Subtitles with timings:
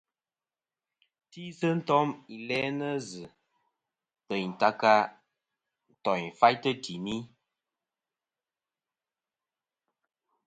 [1.31, 3.23] Tisi ntom i lænɨ zɨ
[4.27, 4.93] teyn ta ka
[5.93, 7.15] ntoỳnfaytɨ timi.